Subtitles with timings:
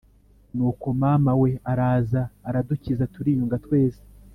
[0.55, 4.01] Nuko mamawe araza aradukiza turiyunga twese